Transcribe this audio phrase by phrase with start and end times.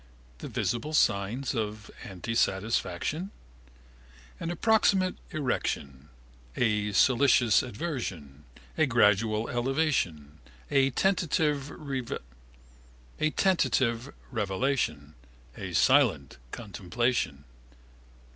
[0.39, 3.29] The visible signs of antesatisfaction?
[4.39, 6.09] An approximate erection:
[6.57, 8.45] a solicitous adversion:
[8.79, 10.39] a gradual elevation:
[10.71, 11.69] a tentative
[13.19, 15.13] revelation:
[15.55, 17.43] a silent contemplation.